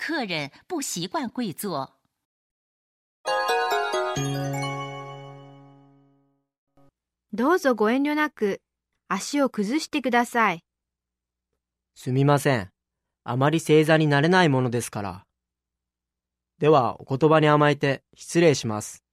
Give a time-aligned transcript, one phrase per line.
[0.00, 1.92] 客人不习惯跪坐。
[7.34, 8.62] どうぞご遠慮なく
[9.08, 10.64] 足を崩してください。
[11.94, 12.70] すみません。
[13.24, 15.26] あまり正座になれないものですから。
[16.58, 19.04] では、お言葉に甘えて失礼します。